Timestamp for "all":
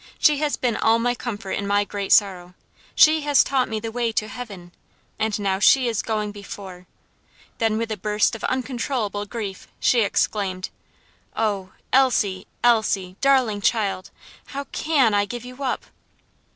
0.77-0.97